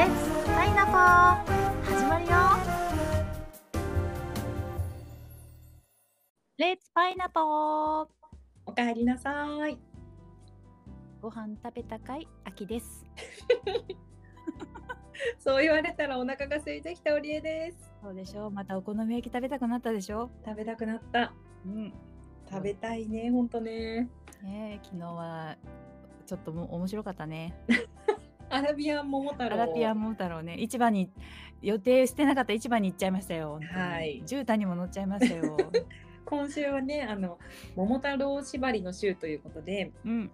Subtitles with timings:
[0.00, 2.30] レッツパイナポー始まるよ
[6.56, 8.06] レッツパイナポー
[8.64, 9.76] おかえりなさい。
[11.20, 12.26] ご飯食べたかい？
[12.46, 13.04] 秋です
[15.38, 17.92] そう言われたらお腹が空いてきたおりえです。
[18.02, 18.46] そうでしょ？
[18.46, 20.30] うまたお好み焼き食べたくなったでしょ？
[20.46, 21.34] 食べたくなった。
[21.66, 21.92] うん
[22.48, 24.08] 食べたいね、ほんとね。
[24.42, 25.58] ねえ昨日は
[26.24, 27.54] ちょっとも面白かったね
[28.50, 29.54] アラビアン桃太郎。
[29.62, 30.56] アラピア桃太郎ね。
[30.58, 31.10] 市場に
[31.62, 33.60] 予定してなかった市場に行っちゃいましたよ。
[33.72, 34.22] はい。
[34.26, 35.56] 絨毯にも乗っちゃいましたよ。
[36.26, 37.38] 今週はね、あの
[37.76, 40.30] 桃太郎縛りの週ということで、うん。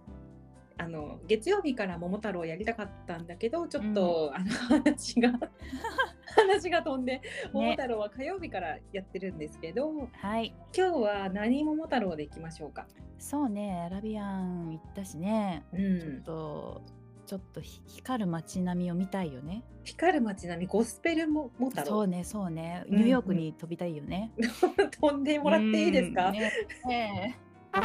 [0.79, 5.31] あの月曜日から桃太郎やりたかったんだけど、ちょっと、あの話が
[6.45, 7.19] 話が飛んで、
[7.51, 10.53] 桃太郎は火曜日からやってるんですけど、はい。
[10.75, 12.85] 今日は何桃太郎でいきましょうか？
[13.17, 15.63] そうねアラビアン行ったしね。
[15.73, 16.21] うちょっん。
[16.23, 16.81] と
[17.27, 19.61] ちょっとひ光る街並みを見たいよね。
[19.83, 21.85] 光る街並みゴスペル桃太郎？
[21.87, 22.85] そうねそうね。
[22.89, 24.31] うんニューヨークに飛びたいよね、
[25.01, 26.27] 飛んでもらっていいですか？
[26.27, 26.51] うんね
[26.87, 27.37] ね
[27.75, 27.79] え。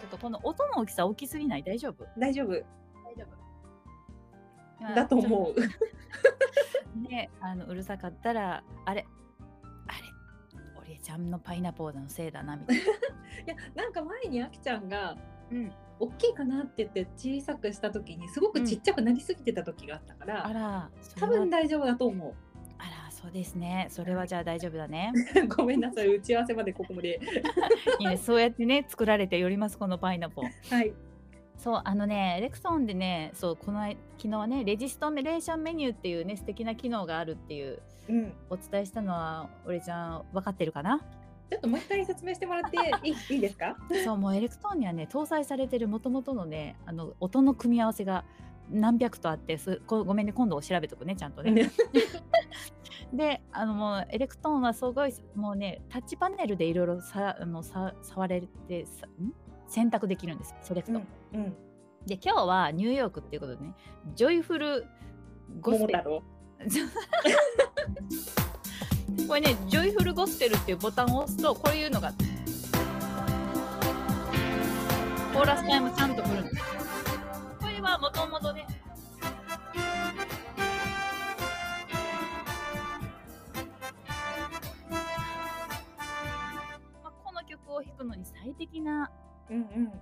[0.00, 1.62] ちょっとこの音の大きさ大きすぎない？
[1.62, 2.06] 大丈夫？
[2.18, 2.48] 大丈夫。
[2.48, 2.62] 大
[3.14, 3.24] 丈
[4.80, 4.94] 夫。
[4.94, 5.54] だと思う。
[7.06, 9.06] ねあのうるさかったらあれ
[9.86, 9.98] あれ？
[10.80, 12.82] おりえちゃんのパイナポーのせいだなみたいな、
[13.46, 15.16] いやなんか前にあきちゃんが
[15.50, 22.34] うん、大きいかなって言って小さくした時にすごくちっちゃくなりすぎてた時があったから、あらそれ多は分大丈夫だと思
[22.78, 25.12] あらそうですねそれはじゃあ大丈夫だね
[25.44, 25.48] う。
[25.56, 27.18] ごめんなさい打ち合わせまでここまで。
[27.98, 30.92] いいねそうやってね作られておりますこのパイナポーはい。
[31.56, 38.32] そうあのねエレクソンでねそうこの間昨日はねレジストレーションメニューっていうね素敵な機能があるっていううん。
[38.50, 41.00] お伝えしたのは俺ちゃん分かってるかな？
[41.50, 43.14] ちょっともう一回説明してもらっていい？
[43.34, 43.40] いい？
[43.40, 43.76] ですか？
[44.04, 48.24] そうもうエレクトーンにはね搭載されてるもともとのねあの音の組み合わせが
[48.70, 51.70] 何百とあってすこごめんね今度調べとくねちゃんとね。
[53.12, 59.32] であのもうエレクトーンはすごいもうねタッチパネルでいろいろさあのさ触れてさん？
[59.66, 60.98] 選択できるんですセレクト。
[61.32, 61.40] うん。
[61.40, 61.56] うん。
[62.06, 63.74] で今日はニューヨークっていうことでね
[64.14, 64.86] ジョイフル
[65.60, 66.20] ゴスペル。
[69.28, 72.14] これねジョイフルゴスペルっていうボタンを押すとこういうのが
[75.34, 76.56] コーラスタイムちゃんと来るんです
[77.60, 78.66] これはもともとね
[87.22, 89.10] この曲を弾くのに最適な
[89.50, 89.92] うんうん。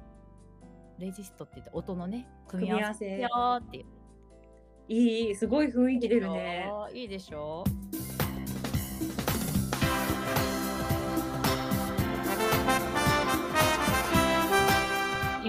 [0.98, 3.28] レジストって言って音のね組み合わせよ
[3.60, 3.84] っていう
[4.88, 6.70] いいいいすごい雰囲気出るね。
[6.94, 7.64] いいでしょ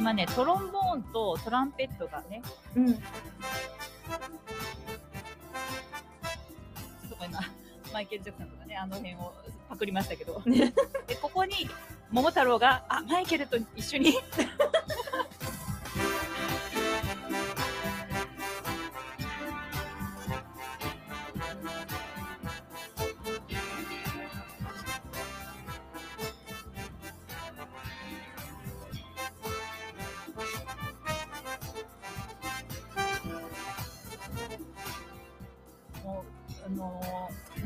[0.07, 2.41] 今ねトロンボーンとトランペットがね
[2.78, 2.94] うん。
[2.94, 2.97] ちょ
[7.07, 7.41] っとごめんな。
[7.91, 9.34] マイケル・ジャクソンとかねあの辺を
[9.68, 10.41] パクりましたけど。
[10.45, 11.69] でここに
[12.09, 14.13] 桃太郎があマイケルと一緒に
[36.67, 37.01] あの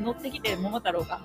[0.00, 1.20] 乗ってきて桃太郎が。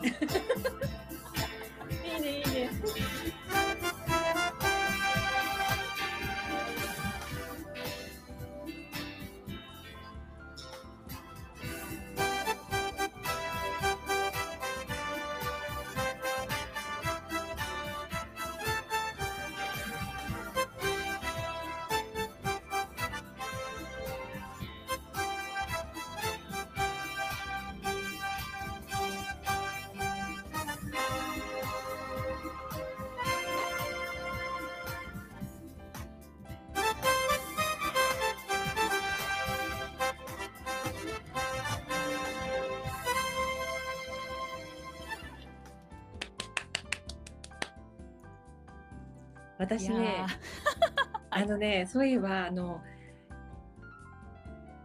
[49.57, 50.25] 私ね。
[51.29, 52.81] あのねそういえばあの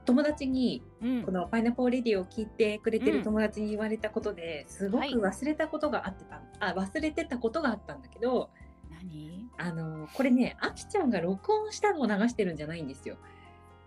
[0.04, 1.22] 友達にーうん。
[1.24, 8.50] このパイナポーレディを聞いてくれてる友達に言われたことですごくはい忘れたことがあってた、あ忘れてたことがあったんだけど
[8.90, 9.48] 何？
[9.58, 13.16] あのこれねあきちゃんが録音したのを流してるんじゃないんですよ。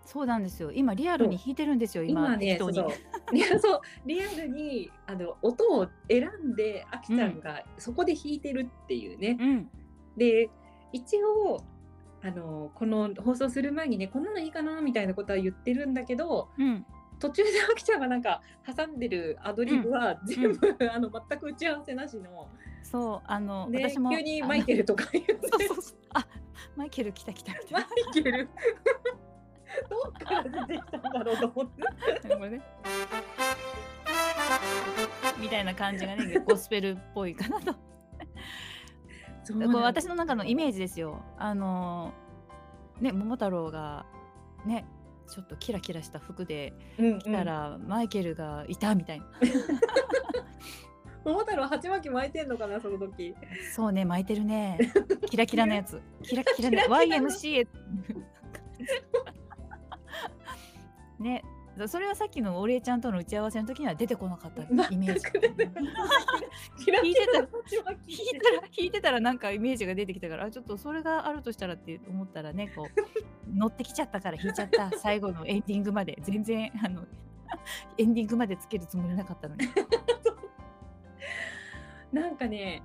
[0.06, 0.72] そうなんですよ。
[0.72, 2.88] 今リアルに弾いてるんですよ今今ねそうそう。
[4.06, 9.38] リアルにあの音を選んであきちゃんがそこで弾いてるっていうね。
[9.40, 9.70] うん。
[10.16, 10.50] で
[10.92, 11.64] 一応
[12.22, 16.86] あのこの放送する前にねこんなのいいかなみたいなことは言ってるんだけどうん。
[17.20, 22.50] 途中であきちゃんがなんか挟んでるアドリブは全部、あの全く打ち合わせなしの、
[22.84, 25.40] そうあの、ね、私も急にマイケルとか言って。
[26.14, 26.28] あ
[26.76, 27.86] マイケル来た来たみたマい
[28.20, 28.50] イケル。
[29.90, 32.50] どっから出てきたんだろうと思って。
[32.50, 32.62] ね。
[35.40, 37.76] みたいな感じがねゴスペルっぽいかなと
[39.54, 41.24] こう私の中のイメージですよ。
[41.38, 42.14] あの
[43.00, 44.06] ね桃太郎が
[44.66, 44.86] ね
[45.28, 49.26] ちょっとキラキラした服でうん来たら、マイケルがいたみたいな。
[51.26, 53.36] うん、桃太郎鉢巻き巻いてんのかなその時。
[53.74, 54.78] そうね巻いてるね。
[55.30, 56.02] キラキラのやつ。
[56.24, 57.68] キラキラのキラキラの YMCA
[61.20, 61.44] ね
[61.88, 65.20] それはさっきのお礼ちゃんとの打ち合わせの時には出てこなかったイメージ。
[65.20, 65.94] 全く出てこない
[66.84, 72.92] キラキラの鉢巻き弾いたら弾いてたらなんかイメージが出てきたからあちょっとそれがあるとしたらって思ったらねこう
[73.54, 74.90] 乗ってきちゃったから弾いちゃった。
[74.98, 76.18] 最後のエンディングまで。
[76.22, 77.04] 全然あの
[77.98, 79.68] エンディングまでつけるつもりなかったのに。
[82.14, 82.82] なんかね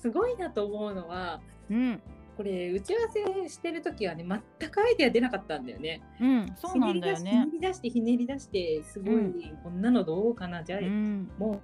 [0.00, 2.00] すごいなと思うのはうん
[2.38, 3.08] これ打ち合わ
[3.42, 6.00] せしてる時はね全くアイデア出なかったんだよね。
[6.20, 7.30] うんそうなんだよね。
[7.30, 10.62] ひねり出してひねり出してすごい、うんこんなのどうかな。
[10.62, 11.28] じゃあ、うん。
[11.36, 11.60] も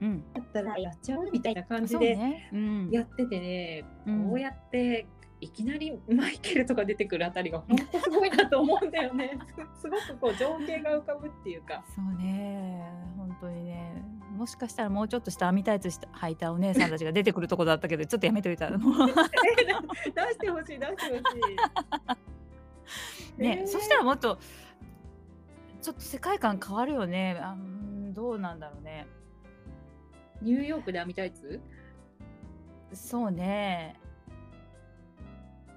[0.00, 0.24] うん。
[0.34, 2.48] うだったらやっちゃうみたいな感じでね。
[2.50, 2.90] うん。
[2.90, 4.28] やっててね、うん。
[4.30, 5.06] こうやって
[5.42, 9.38] いきなりマイケルとか出てくるあたりが本当すごいなと思うんだよね。
[9.76, 11.84] すすごくこう情景が浮かぶっていうか。
[11.94, 12.90] そうね。
[13.18, 14.02] 本当にね
[14.36, 19.22] もしかしたらもうちょっとした網タイツした履いたお姉さんたちが出てくるとこだったけどちょっとやめといたもうえ出
[20.32, 21.42] してほしい出してほしい。
[23.42, 24.38] ね、えーそしたらもっと
[25.82, 27.38] ちょっと世界観変わるよね。
[27.40, 29.06] あうんどうなんだろうね。
[30.42, 31.60] ニューヨークで編みタイツ？
[32.92, 33.98] そうね。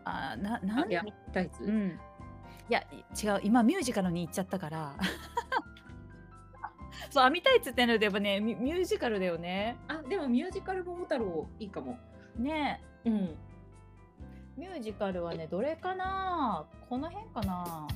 [0.06, 0.90] あななん？
[1.34, 1.64] タイツ？
[1.64, 2.00] うん。
[2.70, 2.82] いや
[3.24, 3.42] 違う。
[3.44, 4.96] 今ミュージカルに行っちゃったから
[7.10, 9.78] そう編みタイツってのでやっぱねミミュージカルだよね。
[9.88, 11.98] あでもミュージカル桃太郎いいかも。
[12.38, 12.82] ね。
[13.06, 13.36] うん。
[14.58, 16.66] ミュージカルはねどれかな？
[16.90, 17.88] この辺かな？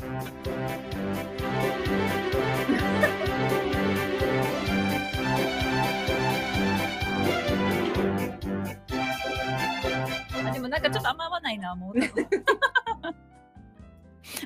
[10.46, 11.94] あでもなんかちょっとあんま合わないなもう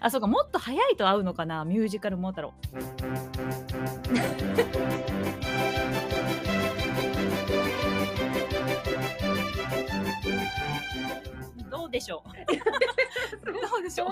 [0.05, 2.53] あそうかもっと早いと合うのかなミュージカルモータロ
[11.71, 12.29] どうでしょう。
[13.45, 14.09] どうでしょう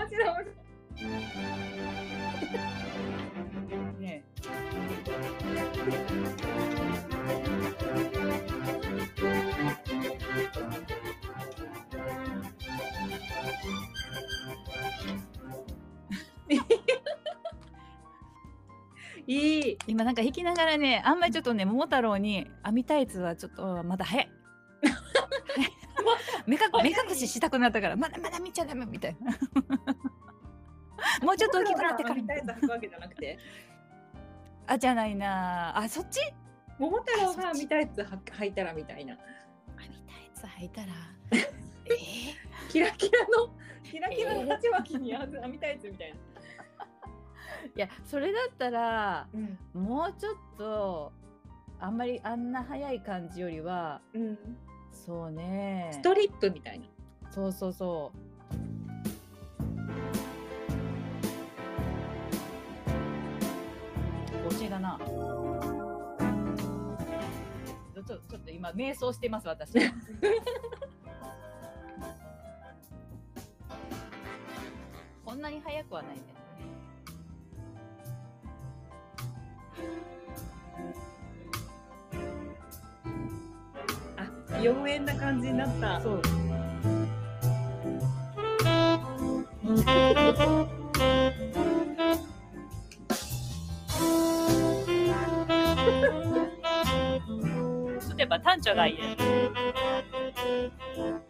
[19.72, 19.78] いい。
[19.86, 24.28] 今なんか弾きながらねあんまりちょっとね桃太郎に編みタイツはちょっとまだ早い
[26.46, 29.32] 目か目隠ししたくなったからまだまだ見ちゃダメみたいな
[31.22, 33.38] もうちょっと大きくなってから編みタイツ履くわけじゃなくて。
[34.64, 36.20] あじゃないなあそっち
[36.78, 39.16] 桃太郎が編みタイツ履履いたらみたいな。
[39.76, 40.92] 編みタイツ履いたら
[41.32, 41.38] え
[42.70, 43.50] キラキラの
[43.82, 46.31] キラキラの鉢巻きに編みタイツみたいな。
[47.74, 49.58] ーいやそれだったらうん。
[49.74, 51.12] もうちょっと
[51.80, 54.38] あんまりあんな早い感じよりはうん。
[54.92, 56.84] そうねストリップみたいな。
[57.30, 58.18] そうそうそう
[64.50, 69.72] 推しだなちょちょっと今瞑想してます私
[75.24, 76.22] こんなに早くはないね
[84.62, 86.00] 妖艶な感じになった。
[86.00, 86.22] そう
[98.00, 99.16] ちょっとやっぱ単調がいいね。
[100.96, 101.21] も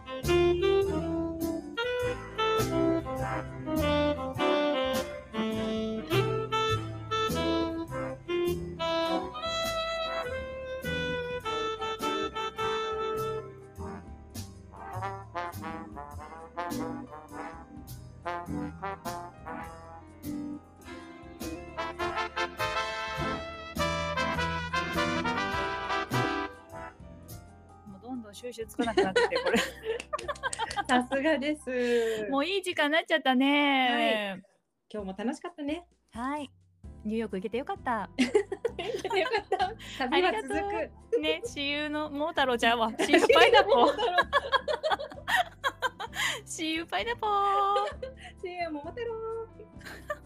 [28.42, 29.58] 収集つかなくなってきてこれ。
[30.88, 32.26] さすがです。
[32.28, 34.42] もういい時間になっちゃったね。
[34.92, 35.86] 今日も楽しかったね。
[36.10, 36.50] はい。
[37.04, 37.92] ニューヨーク行けてよかった。
[37.92, 38.08] よか
[39.42, 39.72] った。
[39.98, 41.18] 旅は続ありがく。
[41.20, 43.96] ね、私有の桃太郎ちゃんは、 私有パイナポー。
[46.44, 47.30] 私有パイナポー。
[48.42, 49.14] See you, 桃太郎。